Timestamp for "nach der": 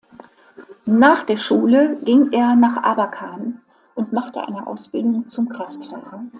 0.87-1.37